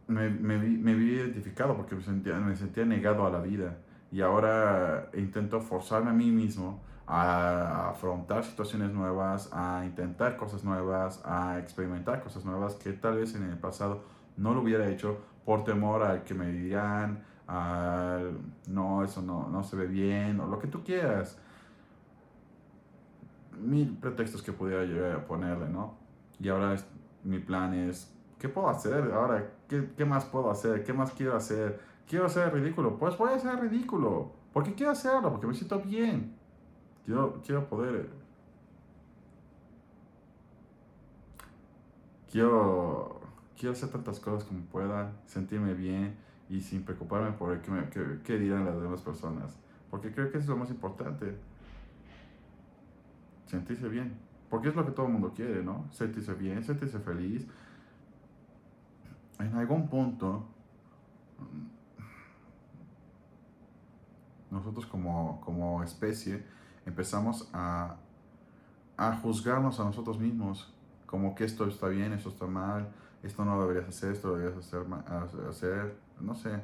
Me, 0.08 0.30
me, 0.30 0.58
vi, 0.58 0.78
me 0.78 0.94
vi 0.96 1.14
identificado 1.14 1.76
porque 1.76 1.96
me 1.96 2.04
sentía, 2.04 2.36
me 2.36 2.56
sentía 2.56 2.86
negado 2.86 3.26
a 3.26 3.30
la 3.30 3.40
vida. 3.40 3.78
Y 4.12 4.22
ahora 4.22 5.10
intento 5.14 5.62
forzarme 5.62 6.12
a 6.12 6.14
mí 6.14 6.30
mismo 6.32 6.82
a 7.08 7.90
afrontar 7.90 8.44
situaciones 8.44 8.92
nuevas, 8.92 9.50
a 9.52 9.84
intentar 9.86 10.38
cosas 10.38 10.64
nuevas, 10.64 11.22
a 11.26 11.60
experimentar 11.60 12.24
cosas 12.24 12.46
nuevas 12.46 12.76
que 12.76 12.94
tal 12.94 13.18
vez 13.18 13.36
en 13.36 13.44
el 13.44 13.58
pasado 13.58 14.04
no 14.38 14.54
lo 14.54 14.62
hubiera 14.62 14.88
hecho 14.90 15.20
por 15.46 15.64
temor 15.64 16.04
a 16.04 16.24
que 16.24 16.34
me 16.34 16.48
dirían, 16.48 17.24
al 17.48 18.38
no, 18.68 19.04
eso 19.04 19.22
no, 19.22 19.50
no 19.50 19.64
se 19.64 19.76
ve 19.76 19.88
bien, 19.88 20.40
o 20.40 20.48
lo 20.48 20.60
que 20.60 20.68
tú 20.68 20.84
quieras. 20.84 21.38
Mil 23.60 23.98
pretextos 23.98 24.42
que 24.42 24.52
pudiera 24.52 25.16
a 25.16 25.26
ponerle, 25.26 25.70
¿no? 25.70 25.96
Y 26.40 26.50
ahora 26.50 26.76
mi 27.24 27.40
plan 27.40 27.74
es, 27.74 28.12
¿qué 28.44 28.50
puedo 28.50 28.68
hacer? 28.68 29.10
Ahora, 29.14 29.54
¿qué, 29.70 29.90
¿qué, 29.96 30.04
más 30.04 30.26
puedo 30.26 30.52
hacer? 30.52 30.84
¿Qué 30.84 30.92
más 30.92 31.14
quiero 31.14 31.34
hacer? 31.34 31.80
¿Quiero 32.06 32.26
hacer 32.26 32.54
ridículo? 32.54 32.98
Pues 32.98 33.18
voy 33.18 33.32
a 33.32 33.40
ser 33.40 33.58
ridículo. 33.58 34.34
¿Por 34.52 34.66
qué 34.66 34.74
quiero 34.74 34.92
hacerlo? 34.92 35.32
Porque 35.32 35.48
me 35.48 35.54
siento 35.54 35.80
bien. 35.80 36.36
Quiero, 37.06 37.42
quiero 37.42 37.70
poder... 37.70 38.10
Quiero, 42.30 43.22
quiero 43.58 43.72
hacer 43.72 43.88
tantas 43.88 44.20
cosas 44.20 44.44
como 44.44 44.66
pueda, 44.66 45.14
sentirme 45.26 45.74
bien 45.74 46.18
y 46.50 46.60
sin 46.60 46.84
preocuparme 46.84 47.32
por 47.32 47.62
qué, 47.62 47.72
me, 47.72 47.90
qué, 48.24 48.38
dirán 48.38 48.66
las 48.66 48.82
demás 48.82 49.00
personas. 49.00 49.58
Porque 49.90 50.12
creo 50.12 50.30
que 50.30 50.40
eso 50.40 50.46
es 50.46 50.50
lo 50.50 50.58
más 50.58 50.70
importante. 50.70 51.38
Sentirse 53.46 53.88
bien. 53.88 54.18
Porque 54.50 54.68
es 54.68 54.76
lo 54.76 54.86
que 54.86 54.92
todo 54.92 55.06
el 55.06 55.14
mundo 55.14 55.32
quiere, 55.34 55.64
¿no? 55.64 55.88
Sentirse 55.94 56.34
bien, 56.34 56.62
sentirse 56.62 57.00
feliz. 57.00 57.48
En 59.40 59.56
algún 59.56 59.88
punto, 59.88 60.46
nosotros 64.52 64.86
como, 64.86 65.42
como 65.42 65.84
especie 65.84 66.46
empezamos 66.86 67.50
a, 67.54 67.96
a 68.98 69.16
juzgarnos 69.18 69.80
a 69.80 69.86
nosotros 69.86 70.20
mismos. 70.20 70.74
Como 71.06 71.36
que 71.36 71.44
esto 71.44 71.68
está 71.68 71.88
bien, 71.88 72.14
esto 72.14 72.30
está 72.30 72.46
mal, 72.46 72.92
esto 73.22 73.46
no 73.46 73.62
deberías 73.62 73.88
hacer, 73.88 74.12
esto 74.14 74.36
deberías 74.36 74.58
hacer, 74.58 74.86
hacer 75.50 75.98
no 76.20 76.36
sé. 76.36 76.62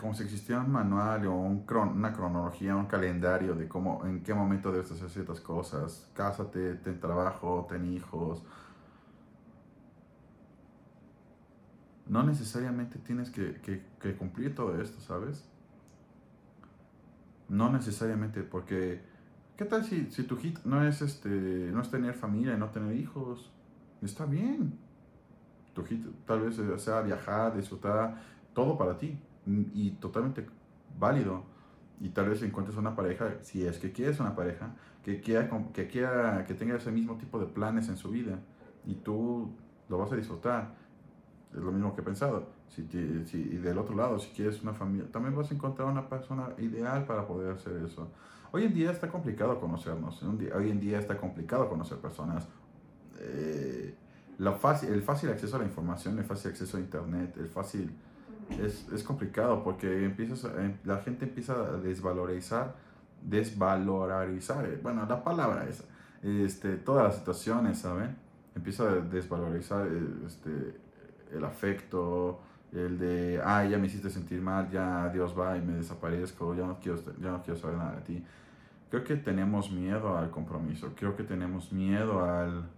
Como 0.00 0.14
si 0.14 0.22
existiera 0.22 0.62
un 0.62 0.72
manual 0.72 1.26
o 1.26 1.34
un 1.34 1.66
una 1.68 2.10
cronología, 2.14 2.74
un 2.74 2.86
calendario 2.86 3.54
de 3.54 3.68
cómo, 3.68 4.06
en 4.06 4.22
qué 4.22 4.32
momento 4.32 4.72
debes 4.72 4.90
hacer 4.90 5.10
ciertas 5.10 5.42
cosas. 5.42 6.10
Cásate, 6.14 6.76
ten 6.76 6.98
trabajo, 6.98 7.66
ten 7.68 7.84
hijos. 7.84 8.42
No 12.06 12.22
necesariamente 12.22 12.98
tienes 12.98 13.28
que, 13.28 13.60
que 14.00 14.16
cumplir 14.16 14.54
todo 14.54 14.80
esto, 14.80 14.98
¿sabes? 15.02 15.46
No 17.50 17.70
necesariamente, 17.70 18.42
porque 18.42 19.02
¿qué 19.58 19.66
tal 19.66 19.84
si, 19.84 20.10
si 20.10 20.22
tu 20.22 20.38
hit 20.38 20.60
no 20.64 20.82
es 20.82 21.02
este 21.02 21.28
no 21.28 21.82
es 21.82 21.90
tener 21.90 22.14
familia 22.14 22.54
y 22.54 22.58
no 22.58 22.70
tener 22.70 22.96
hijos? 22.96 23.52
está 24.00 24.24
bien. 24.24 24.78
Tu 25.74 25.84
tal 26.24 26.40
vez 26.40 26.56
sea 26.82 27.02
viajar, 27.02 27.54
disfrutar, 27.54 28.16
todo 28.54 28.78
para 28.78 28.96
ti 28.96 29.18
y 29.46 29.92
totalmente 29.92 30.46
válido. 30.98 31.44
Y 32.00 32.10
tal 32.10 32.30
vez 32.30 32.42
encuentres 32.42 32.78
una 32.78 32.96
pareja, 32.96 33.34
si 33.42 33.66
es 33.66 33.78
que 33.78 33.92
quieres 33.92 34.20
una 34.20 34.34
pareja, 34.34 34.74
que 35.04 35.20
quiera, 35.20 35.50
que 35.72 35.86
quiera, 35.86 36.44
que 36.46 36.54
tenga 36.54 36.76
ese 36.76 36.90
mismo 36.90 37.16
tipo 37.16 37.38
de 37.38 37.46
planes 37.46 37.88
en 37.88 37.96
su 37.96 38.10
vida. 38.10 38.38
Y 38.86 38.94
tú 38.94 39.50
lo 39.88 39.98
vas 39.98 40.10
a 40.12 40.16
disfrutar. 40.16 40.74
Es 41.52 41.60
lo 41.60 41.72
mismo 41.72 41.94
que 41.94 42.00
he 42.00 42.04
pensado. 42.04 42.48
Si, 42.68 42.86
si, 43.26 43.38
y 43.38 43.56
del 43.56 43.76
otro 43.78 43.96
lado, 43.96 44.18
si 44.18 44.30
quieres 44.30 44.62
una 44.62 44.72
familia, 44.72 45.10
también 45.10 45.36
vas 45.36 45.50
a 45.50 45.54
encontrar 45.54 45.88
una 45.88 46.08
persona 46.08 46.50
ideal 46.58 47.04
para 47.04 47.26
poder 47.26 47.52
hacer 47.52 47.82
eso. 47.84 48.08
Hoy 48.52 48.64
en 48.64 48.74
día 48.74 48.90
está 48.90 49.08
complicado 49.08 49.60
conocernos. 49.60 50.22
Hoy 50.22 50.70
en 50.70 50.80
día 50.80 50.98
está 50.98 51.16
complicado 51.16 51.68
conocer 51.68 51.98
personas. 51.98 52.48
Eh, 53.18 53.94
fácil, 54.58 54.90
el 54.90 55.02
fácil 55.02 55.30
acceso 55.30 55.56
a 55.56 55.58
la 55.58 55.66
información, 55.66 56.18
el 56.18 56.24
fácil 56.24 56.50
acceso 56.52 56.76
a 56.76 56.80
internet, 56.80 57.36
el 57.38 57.48
fácil... 57.48 57.94
Es, 58.58 58.88
es 58.92 59.02
complicado 59.02 59.62
porque 59.62 60.04
empiezas, 60.04 60.44
eh, 60.44 60.76
la 60.84 60.98
gente 60.98 61.24
empieza 61.24 61.54
a 61.54 61.72
desvalorizar, 61.78 62.74
desvalorizar, 63.22 64.66
eh, 64.66 64.78
bueno, 64.82 65.06
la 65.06 65.22
palabra 65.22 65.66
es, 65.68 65.84
este, 66.22 66.76
todas 66.76 67.04
las 67.04 67.16
situaciones, 67.16 67.78
¿saben? 67.78 68.16
Empieza 68.54 68.84
a 68.84 68.94
desvalorizar 68.96 69.86
este, 70.26 70.76
el 71.32 71.44
afecto, 71.44 72.40
el 72.72 72.98
de, 72.98 73.40
ah, 73.42 73.64
ya 73.64 73.78
me 73.78 73.86
hiciste 73.86 74.10
sentir 74.10 74.40
mal, 74.40 74.70
ya 74.70 75.08
Dios 75.08 75.34
va 75.38 75.56
y 75.56 75.62
me 75.62 75.74
desaparezco, 75.74 76.54
ya 76.54 76.66
no 76.66 76.78
quiero, 76.80 76.98
ya 77.20 77.30
no 77.30 77.42
quiero 77.42 77.58
saber 77.58 77.76
nada 77.78 77.96
de 77.96 78.02
ti. 78.02 78.24
Creo 78.90 79.04
que 79.04 79.16
tenemos 79.16 79.70
miedo 79.70 80.18
al 80.18 80.30
compromiso, 80.30 80.92
creo 80.96 81.16
que 81.16 81.22
tenemos 81.22 81.72
miedo 81.72 82.24
al, 82.24 82.68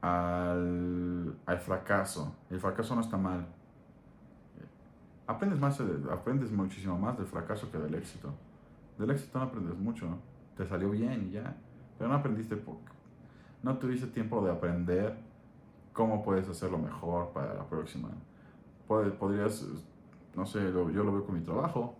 al, 0.00 1.36
al 1.46 1.58
fracaso. 1.58 2.34
El 2.50 2.60
fracaso 2.60 2.94
no 2.94 3.02
está 3.02 3.16
mal. 3.16 3.46
Aprendes, 5.32 5.58
más, 5.58 5.80
aprendes 6.10 6.52
muchísimo 6.52 6.98
más 6.98 7.16
del 7.16 7.26
fracaso 7.26 7.70
que 7.70 7.78
del 7.78 7.94
éxito. 7.94 8.34
Del 8.98 9.10
éxito 9.10 9.38
no 9.38 9.46
aprendes 9.46 9.78
mucho, 9.78 10.06
te 10.58 10.66
salió 10.66 10.90
bien 10.90 11.28
y 11.28 11.32
ya, 11.32 11.56
pero 11.96 12.10
no 12.10 12.16
aprendiste, 12.16 12.62
no 13.62 13.78
tuviste 13.78 14.08
tiempo 14.08 14.44
de 14.44 14.52
aprender 14.52 15.16
cómo 15.94 16.22
puedes 16.22 16.46
hacerlo 16.50 16.76
mejor 16.76 17.30
para 17.32 17.54
la 17.54 17.64
próxima. 17.64 18.10
Podrías, 18.86 19.66
no 20.36 20.44
sé, 20.44 20.60
yo 20.70 21.02
lo 21.02 21.12
veo 21.12 21.24
con 21.24 21.34
mi 21.34 21.40
trabajo. 21.40 21.94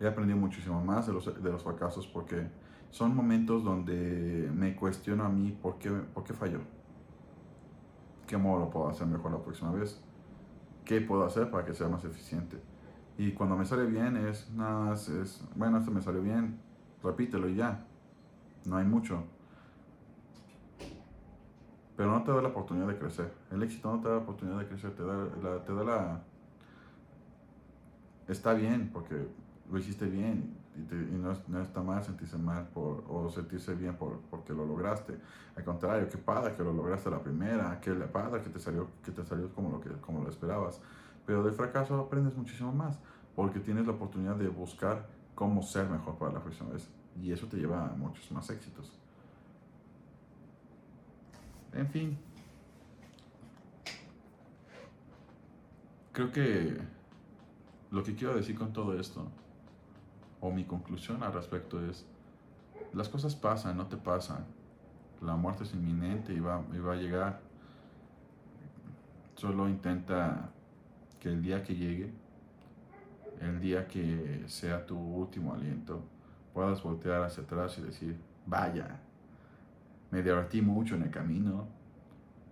He 0.00 0.06
aprendido 0.06 0.38
muchísimo 0.38 0.82
más 0.82 1.08
de 1.08 1.12
los, 1.12 1.42
de 1.42 1.50
los 1.50 1.62
fracasos 1.62 2.06
porque 2.06 2.48
son 2.90 3.14
momentos 3.14 3.64
donde 3.64 4.50
me 4.54 4.74
cuestiono 4.74 5.24
a 5.24 5.28
mí 5.28 5.52
por 5.52 5.78
qué, 5.78 5.90
por 5.90 6.24
qué 6.24 6.32
falló. 6.32 6.60
¿Qué 8.26 8.38
modo 8.38 8.60
lo 8.60 8.70
puedo 8.70 8.88
hacer 8.88 9.06
mejor 9.06 9.32
la 9.32 9.42
próxima 9.42 9.72
vez? 9.72 10.02
¿Qué 10.88 11.00
puedo 11.00 11.24
hacer 11.24 11.50
para 11.52 11.64
que 11.64 11.74
sea 11.74 11.86
más 11.86 12.04
eficiente? 12.04 12.56
Y 13.16 13.30
cuando 13.32 13.56
me 13.56 13.64
sale 13.64 13.86
bien 13.86 14.16
es 14.16 14.50
nada 14.50 14.94
es, 14.94 15.44
bueno, 15.54 15.78
esto 15.78 15.92
me 15.92 16.02
salió 16.02 16.20
bien, 16.22 16.58
repítelo 17.04 17.48
y 17.48 17.54
ya. 17.54 17.86
No 18.64 18.76
hay 18.76 18.84
mucho 18.84 19.22
pero 21.98 22.12
no 22.12 22.22
te 22.22 22.30
da 22.30 22.40
la 22.40 22.50
oportunidad 22.50 22.86
de 22.86 22.96
crecer. 22.96 23.32
El 23.50 23.60
éxito 23.60 23.92
no 23.92 24.00
te 24.00 24.06
da 24.06 24.14
la 24.14 24.20
oportunidad 24.20 24.60
de 24.60 24.68
crecer, 24.68 24.94
te 24.94 25.02
da 25.02 25.16
la, 25.42 25.64
te 25.64 25.74
da 25.74 25.82
la... 25.82 26.22
Está 28.28 28.54
bien 28.54 28.90
porque 28.92 29.26
lo 29.68 29.78
hiciste 29.78 30.06
bien 30.06 30.57
y, 30.78 31.16
no, 31.16 31.32
no, 31.48 31.62
está 31.62 31.82
mal 31.82 32.02
sentirse 32.04 32.38
mal 32.38 32.68
por, 32.68 33.04
o 33.08 33.28
sentirse 33.30 33.74
bien 33.74 33.96
por, 33.96 34.20
porque 34.30 34.52
lo 34.52 34.64
lograste. 34.64 35.14
Al 35.56 35.64
contrario, 35.64 36.08
qué 36.08 36.18
padre 36.18 36.54
que 36.54 36.62
lo 36.62 36.72
lograste 36.72 37.10
la 37.10 37.20
primera, 37.20 37.80
qué 37.80 37.92
padre 37.92 38.42
que 38.42 38.50
te 38.50 38.58
salió, 38.58 38.88
que 39.04 39.10
te 39.10 39.24
salió 39.24 39.52
como, 39.52 39.70
lo 39.70 39.80
que, 39.80 39.90
como 40.00 40.22
lo 40.22 40.30
esperabas. 40.30 40.80
Pero 41.26 41.42
del 41.42 41.54
fracaso 41.54 41.98
aprendes 41.98 42.36
muchísimo 42.36 42.72
más 42.72 42.98
porque 43.34 43.60
tienes 43.60 43.86
la 43.86 43.92
oportunidad 43.92 44.36
de 44.36 44.48
buscar 44.48 45.06
cómo 45.34 45.62
ser 45.62 45.88
mejor 45.88 46.16
para 46.16 46.32
la 46.32 46.40
próxima 46.40 46.70
vez. 46.70 46.88
Y 47.20 47.32
eso 47.32 47.46
te 47.46 47.56
lleva 47.56 47.84
a 47.84 47.92
muchos 47.94 48.30
más 48.32 48.48
éxitos. 48.50 48.92
En 51.72 51.86
fin. 51.88 52.18
Creo 56.12 56.32
que 56.32 56.78
lo 57.90 58.02
que 58.02 58.14
quiero 58.14 58.34
decir 58.34 58.56
con 58.56 58.72
todo 58.72 58.98
esto, 58.98 59.26
o 60.40 60.50
mi 60.50 60.64
conclusión 60.64 61.22
al 61.22 61.32
respecto 61.32 61.84
es, 61.84 62.06
las 62.92 63.08
cosas 63.08 63.34
pasan, 63.34 63.76
no 63.76 63.86
te 63.86 63.96
pasan. 63.96 64.44
La 65.20 65.36
muerte 65.36 65.64
es 65.64 65.74
inminente 65.74 66.32
y 66.32 66.40
va, 66.40 66.62
y 66.72 66.78
va 66.78 66.92
a 66.92 66.96
llegar. 66.96 67.40
Solo 69.34 69.68
intenta 69.68 70.50
que 71.20 71.28
el 71.28 71.42
día 71.42 71.62
que 71.62 71.74
llegue, 71.74 72.12
el 73.40 73.60
día 73.60 73.86
que 73.86 74.44
sea 74.46 74.86
tu 74.86 74.98
último 74.98 75.54
aliento, 75.54 76.02
puedas 76.54 76.82
voltear 76.82 77.22
hacia 77.22 77.42
atrás 77.42 77.78
y 77.78 77.82
decir, 77.82 78.16
vaya, 78.46 79.00
me 80.10 80.22
divertí 80.22 80.62
mucho 80.62 80.94
en 80.94 81.02
el 81.02 81.10
camino 81.10 81.66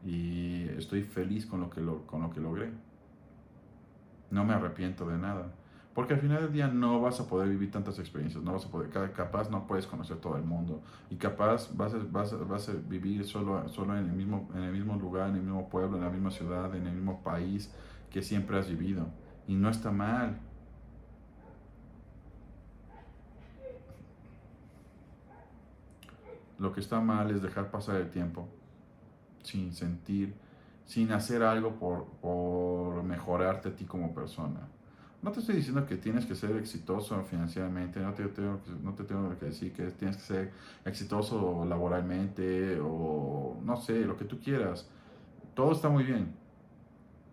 y 0.04 0.68
estoy 0.76 1.02
feliz 1.02 1.46
con 1.46 1.60
lo 1.60 1.70
que, 1.70 1.84
con 2.06 2.22
lo 2.22 2.30
que 2.30 2.40
logré. 2.40 2.70
No 4.30 4.44
me 4.44 4.54
arrepiento 4.54 5.08
de 5.08 5.18
nada. 5.18 5.52
Porque 5.96 6.14
al 6.14 6.20
final 6.20 6.42
del 6.42 6.52
día 6.52 6.68
no 6.68 7.00
vas 7.00 7.18
a 7.20 7.26
poder 7.26 7.48
vivir 7.48 7.70
tantas 7.70 7.98
experiencias, 7.98 8.44
no 8.44 8.52
vas 8.52 8.66
a 8.66 8.70
poder, 8.70 8.90
capaz 9.12 9.50
no 9.50 9.66
puedes 9.66 9.86
conocer 9.86 10.18
todo 10.18 10.36
el 10.36 10.44
mundo 10.44 10.82
y 11.10 11.16
capaz 11.16 11.74
vas 11.74 11.94
a, 11.94 11.98
vas 12.10 12.48
vas 12.48 12.68
a 12.68 12.72
vivir 12.86 13.24
solo, 13.24 13.66
solo 13.70 13.96
en, 13.96 14.04
el 14.04 14.12
mismo, 14.12 14.48
en 14.54 14.64
el 14.64 14.72
mismo 14.72 14.94
lugar, 14.96 15.30
en 15.30 15.36
el 15.36 15.42
mismo 15.42 15.70
pueblo, 15.70 15.96
en 15.96 16.04
la 16.04 16.10
misma 16.10 16.30
ciudad, 16.30 16.74
en 16.76 16.86
el 16.86 16.92
mismo 16.92 17.22
país 17.22 17.72
que 18.10 18.20
siempre 18.20 18.58
has 18.58 18.68
vivido. 18.68 19.06
Y 19.48 19.54
no 19.54 19.70
está 19.70 19.90
mal, 19.90 20.38
Lo 26.58 26.72
que 26.72 26.80
está 26.80 27.00
mal 27.00 27.30
es 27.30 27.42
dejar 27.42 27.70
pasar 27.70 27.96
el 27.96 28.10
tiempo 28.10 28.48
sin 29.42 29.72
sentir, 29.72 30.34
sin 30.86 31.12
hacer 31.12 31.42
algo 31.42 31.72
por, 31.78 33.02
mejorarte 33.02 33.68
a 33.68 33.76
ti 33.76 33.84
como 33.84 34.14
persona. 34.14 34.68
No 35.26 35.32
te 35.32 35.40
estoy 35.40 35.56
diciendo 35.56 35.84
que 35.84 35.96
tienes 35.96 36.24
que 36.24 36.36
ser 36.36 36.54
exitoso 36.54 37.20
financieramente, 37.24 37.98
no 37.98 38.14
te, 38.14 38.28
tengo, 38.28 38.60
no 38.80 38.94
te 38.94 39.02
tengo 39.02 39.36
que 39.36 39.46
decir 39.46 39.72
que 39.72 39.90
tienes 39.90 40.18
que 40.18 40.22
ser 40.22 40.52
exitoso 40.84 41.64
laboralmente 41.64 42.78
o 42.80 43.58
no 43.64 43.76
sé, 43.76 44.04
lo 44.04 44.16
que 44.16 44.24
tú 44.24 44.38
quieras. 44.38 44.88
Todo 45.52 45.72
está 45.72 45.88
muy 45.88 46.04
bien, 46.04 46.32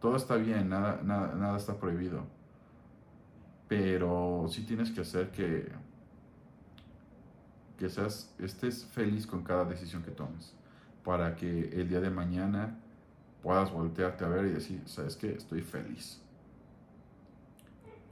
todo 0.01 0.15
está 0.15 0.38
bien, 0.38 0.69
nada, 0.69 1.01
nada, 1.03 1.36
nada 1.36 1.56
está 1.56 1.77
prohibido. 1.77 2.25
Pero 3.67 4.47
sí 4.49 4.65
tienes 4.65 4.89
que 4.89 5.01
hacer 5.01 5.29
que, 5.29 5.71
que 7.77 7.89
seas, 7.89 8.34
estés 8.39 8.86
feliz 8.86 9.27
con 9.27 9.43
cada 9.43 9.65
decisión 9.65 10.01
que 10.01 10.10
tomes, 10.10 10.56
para 11.03 11.36
que 11.36 11.69
el 11.79 11.89
día 11.89 12.01
de 12.01 12.10
mañana 12.10 12.75
puedas 13.43 13.71
voltearte 13.71 14.25
a 14.25 14.29
ver 14.29 14.45
y 14.47 14.49
decir, 14.49 14.82
¿sabes 14.88 15.15
qué? 15.15 15.34
Estoy 15.34 15.62
feliz. 15.62 16.22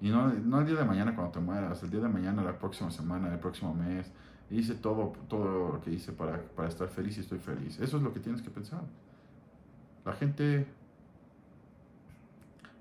Y 0.02 0.10
no, 0.10 0.34
no 0.34 0.60
el 0.60 0.66
día 0.66 0.76
de 0.76 0.86
mañana 0.86 1.16
cuando 1.16 1.32
te 1.32 1.40
mueras, 1.40 1.84
el 1.84 1.92
día 1.92 2.02
de 2.02 2.10
mañana, 2.10 2.44
la 2.44 2.58
próxima 2.58 2.90
semana, 2.90 3.32
el 3.32 3.40
próximo 3.40 3.74
mes. 3.74 4.12
Hice 4.50 4.74
todo, 4.74 5.14
todo 5.30 5.74
lo 5.74 5.82
que 5.82 5.92
hice 5.92 6.12
para, 6.12 6.42
para 6.42 6.68
estar 6.68 6.90
feliz 6.90 7.18
y 7.18 7.22
estoy 7.22 7.40
feliz. 7.40 7.80
Eso 7.80 7.98
es 7.98 8.04
lo 8.04 8.12
que 8.12 8.20
tienes 8.20 8.42
que 8.42 8.50
pensar. 8.50 8.82
La 10.04 10.14
gente 10.14 10.68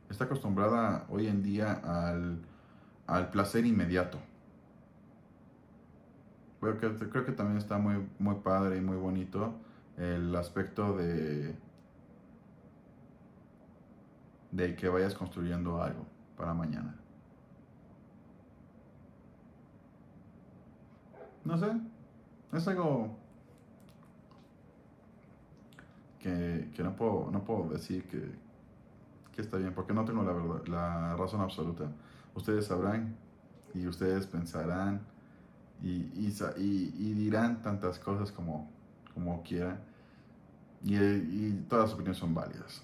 está 0.09 0.24
acostumbrada 0.24 1.06
hoy 1.11 1.28
en 1.28 1.42
día 1.42 1.72
al, 1.85 2.38
al 3.06 3.30
placer 3.30 3.66
inmediato. 3.66 4.18
Creo 6.61 6.78
que, 6.78 7.09
creo 7.09 7.24
que 7.24 7.33
también 7.33 7.59
está 7.59 7.78
muy, 7.78 8.06
muy 8.18 8.37
padre 8.37 8.78
y 8.78 8.80
muy 8.80 8.96
bonito 8.96 9.54
el 9.96 10.35
aspecto 10.37 10.96
de, 10.96 11.54
de 14.50 14.76
que 14.76 14.88
vayas 14.88 15.14
construyendo 15.14 15.83
algo 15.83 16.06
para 16.37 16.54
mañana. 16.54 16.99
No 21.44 21.57
sé, 21.57 21.68
es 22.53 22.68
algo 22.68 23.16
que, 26.18 26.70
que 26.74 26.83
no, 26.83 26.94
puedo, 26.94 27.31
no 27.31 27.44
puedo 27.44 27.70
decir 27.70 28.07
que, 28.09 28.31
que, 29.35 29.40
está 29.40 29.57
bien, 29.57 29.72
porque 29.72 29.94
no 29.94 30.05
tengo 30.05 30.22
la, 30.22 30.33
verdad, 30.33 30.66
la 30.66 31.16
razón 31.16 31.40
absoluta. 31.40 31.90
Ustedes 32.35 32.66
sabrán 32.66 33.16
y 33.74 33.87
ustedes 33.87 34.26
pensarán 34.26 35.00
y, 35.83 36.11
y, 36.14 37.14
dirán 37.14 37.62
tantas 37.62 37.98
cosas 37.98 38.31
como, 38.31 38.70
como 39.14 39.42
quieran 39.42 39.81
y, 40.85 40.94
y 40.94 41.64
todas 41.68 41.87
las 41.87 41.94
opiniones 41.94 42.18
son 42.18 42.35
válidas. 42.35 42.83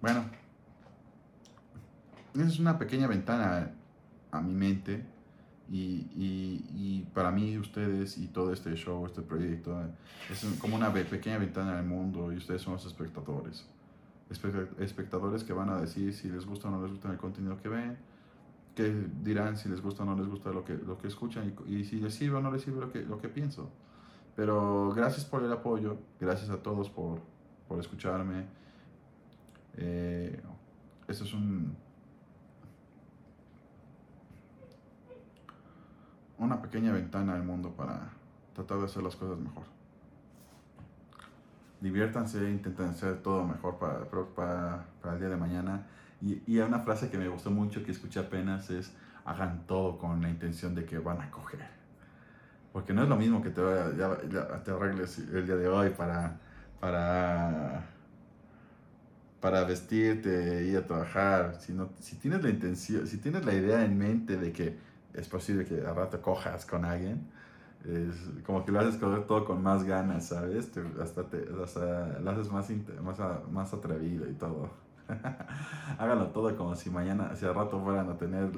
Bueno, 0.00 0.24
esa 2.34 2.46
es 2.46 2.60
una 2.60 2.78
pequeña 2.78 3.08
ventana 3.08 3.72
a 4.30 4.40
mi 4.40 4.54
mente 4.54 5.04
y, 5.70 6.08
y, 6.16 6.64
y, 6.74 7.06
para 7.12 7.30
mí 7.30 7.58
ustedes 7.58 8.16
y 8.16 8.28
todo 8.28 8.52
este 8.52 8.74
show, 8.74 9.04
este 9.04 9.20
proyecto, 9.20 9.78
es 10.30 10.44
como 10.60 10.76
una 10.76 10.92
pequeña 10.92 11.36
ventana 11.36 11.78
al 11.78 11.84
mundo 11.84 12.32
y 12.32 12.36
ustedes 12.36 12.62
son 12.62 12.74
los 12.74 12.86
espectadores. 12.86 13.66
espectadores 14.78 15.44
que 15.44 15.52
van 15.52 15.68
a 15.68 15.80
decir 15.80 16.14
si 16.14 16.30
les 16.30 16.46
gusta 16.46 16.68
o 16.68 16.70
no 16.70 16.82
les 16.82 16.90
gusta 16.92 17.10
el 17.10 17.18
contenido 17.18 17.60
que 17.60 17.68
ven, 17.68 17.98
que 18.74 18.94
dirán 19.22 19.58
si 19.58 19.68
les 19.68 19.82
gusta 19.82 20.04
o 20.04 20.06
no 20.06 20.16
les 20.16 20.26
gusta 20.26 20.50
lo 20.50 20.64
que, 20.64 20.74
lo 20.74 20.96
que 20.96 21.08
escuchan 21.08 21.54
y, 21.66 21.84
si 21.84 22.00
les 22.00 22.14
sirve 22.14 22.36
o 22.36 22.40
no 22.40 22.50
les 22.50 22.62
sirve 22.62 22.80
lo 22.80 22.90
que, 22.90 23.02
lo 23.02 23.20
que 23.20 23.28
pienso. 23.28 23.70
Pero 24.36 24.92
gracias 24.94 25.26
por 25.26 25.42
el 25.42 25.52
apoyo, 25.52 25.98
gracias 26.18 26.48
a 26.48 26.62
todos 26.62 26.88
por, 26.88 27.20
por 27.66 27.78
escucharme. 27.78 28.46
Eh, 29.76 30.40
esto 31.08 31.24
es 31.24 31.34
un, 31.34 31.76
una 36.38 36.62
pequeña 36.62 36.92
ventana 36.92 37.34
al 37.34 37.42
mundo 37.42 37.70
para 37.76 38.10
tratar 38.54 38.78
de 38.78 38.84
hacer 38.84 39.02
las 39.02 39.16
cosas 39.16 39.38
mejor. 39.38 39.64
Diviértanse, 41.80 42.50
intenten 42.50 42.86
hacer 42.86 43.22
todo 43.22 43.44
mejor 43.44 43.78
para, 43.78 44.84
el 45.12 45.18
día 45.18 45.28
de 45.28 45.36
mañana. 45.36 45.86
Y, 46.20 46.42
y 46.46 46.58
una 46.58 46.80
frase 46.80 47.10
que 47.10 47.18
me 47.18 47.28
gustó 47.28 47.50
mucho, 47.50 47.84
que 47.84 47.92
escuché 47.92 48.18
apenas, 48.20 48.70
es 48.70 48.92
hagan 49.24 49.66
todo 49.66 49.98
con 49.98 50.22
la 50.22 50.30
intención 50.30 50.74
de 50.74 50.84
que 50.84 50.98
van 50.98 51.20
a 51.20 51.30
coger. 51.30 51.60
Porque 52.72 52.92
no 52.92 53.02
es 53.02 53.08
lo 53.08 53.16
mismo 53.16 53.42
que 53.42 53.50
te, 53.50 53.62
te 53.62 54.70
arregles 54.70 55.18
el 55.18 55.46
día 55.46 55.56
de 55.56 55.68
hoy 55.68 55.90
para, 55.90 56.38
para, 56.80 57.86
para 59.40 59.64
vestirte, 59.64 60.64
ir 60.64 60.78
a 60.78 60.86
trabajar. 60.86 61.56
Si, 61.60 61.76
si 62.00 62.16
tienes 62.16 62.42
la 62.42 62.50
intención, 62.50 63.06
si 63.06 63.18
tienes 63.18 63.44
la 63.44 63.54
idea 63.54 63.84
en 63.84 63.98
mente 63.98 64.36
de 64.36 64.52
que 64.52 64.76
es 65.18 65.28
posible 65.28 65.64
que 65.64 65.86
a 65.86 65.92
rato 65.92 66.20
cojas 66.22 66.64
con 66.64 66.84
alguien, 66.84 67.26
es 67.84 68.42
como 68.44 68.64
que 68.64 68.72
lo 68.72 68.80
haces 68.80 68.98
todo 68.98 69.44
con 69.44 69.62
más 69.62 69.84
ganas, 69.84 70.28
¿sabes? 70.28 70.70
hasta, 71.00 71.24
te, 71.24 71.46
lo 71.46 71.62
haces 71.64 72.50
más, 72.50 72.70
más, 73.02 73.18
más 73.50 73.72
atrevido 73.72 74.28
y 74.28 74.34
todo. 74.34 74.70
Háganlo 75.98 76.28
todo 76.28 76.54
como 76.56 76.74
si 76.74 76.90
mañana, 76.90 77.34
si 77.34 77.46
a 77.46 77.52
rato 77.52 77.80
fueran 77.82 78.10
a 78.10 78.18
tener 78.18 78.50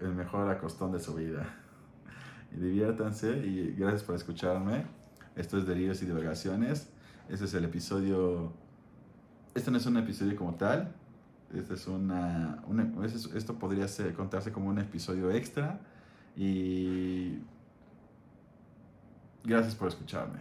el 0.00 0.14
mejor 0.14 0.50
acostón 0.50 0.92
de 0.92 1.00
su 1.00 1.14
vida. 1.14 1.46
Y 2.52 2.56
diviértanse 2.56 3.38
y 3.38 3.74
gracias 3.76 4.02
por 4.02 4.14
escucharme. 4.14 4.84
Esto 5.36 5.58
es 5.58 5.66
Delirios 5.66 6.02
y 6.02 6.06
Divagaciones. 6.06 6.92
Este 7.28 7.46
es 7.46 7.54
el 7.54 7.64
episodio. 7.64 8.52
Este 9.54 9.70
no 9.70 9.78
es 9.78 9.86
un 9.86 9.96
episodio 9.96 10.36
como 10.36 10.54
tal. 10.54 10.94
Este 11.54 11.74
es 11.74 11.86
una, 11.86 12.62
esto 13.34 13.58
podría 13.58 13.86
ser, 13.86 14.12
contarse 14.14 14.52
como 14.52 14.68
un 14.68 14.78
episodio 14.78 15.30
extra. 15.30 15.80
Y 16.36 17.38
gracias 19.44 19.74
por 19.74 19.88
escucharme. 19.88 20.40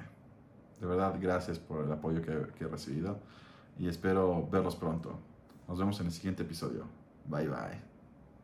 De 0.79 0.87
verdad, 0.87 1.15
gracias 1.19 1.59
por 1.59 1.85
el 1.85 1.91
apoyo 1.91 2.21
que, 2.21 2.31
he 2.31 2.67
recibido. 2.67 3.19
Y 3.79 3.87
espero 3.87 4.47
verlos 4.51 4.75
pronto. 4.75 5.19
Nos 5.67 5.79
vemos 5.79 5.99
en 5.99 6.07
el 6.07 6.11
siguiente 6.11 6.43
episodio. 6.43 6.85
Bye 7.25 7.47
bye. 7.47 7.92